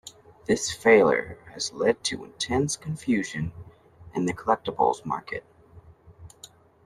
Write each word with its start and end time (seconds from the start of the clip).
This 0.47 0.71
failure 0.71 1.37
has 1.53 1.73
led 1.73 2.03
to 2.05 2.25
intense 2.25 2.75
confusion 2.75 3.51
in 4.15 4.25
the 4.25 4.33
collectibles 4.33 5.05
market. 5.05 5.45